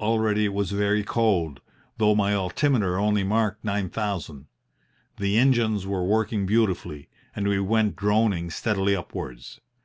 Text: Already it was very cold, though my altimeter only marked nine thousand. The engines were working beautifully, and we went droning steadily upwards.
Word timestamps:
Already 0.00 0.46
it 0.46 0.52
was 0.52 0.72
very 0.72 1.04
cold, 1.04 1.60
though 1.98 2.12
my 2.12 2.34
altimeter 2.34 2.98
only 2.98 3.22
marked 3.22 3.64
nine 3.64 3.88
thousand. 3.88 4.46
The 5.18 5.38
engines 5.38 5.86
were 5.86 6.02
working 6.02 6.44
beautifully, 6.44 7.08
and 7.36 7.46
we 7.46 7.60
went 7.60 7.94
droning 7.94 8.50
steadily 8.50 8.96
upwards. 8.96 9.60